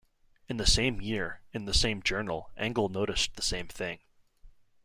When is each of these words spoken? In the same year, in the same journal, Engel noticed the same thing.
In 0.49 0.57
the 0.57 0.65
same 0.65 0.99
year, 0.99 1.41
in 1.53 1.65
the 1.65 1.75
same 1.75 2.01
journal, 2.01 2.49
Engel 2.57 2.89
noticed 2.89 3.35
the 3.35 3.43
same 3.43 3.67
thing. 3.67 3.99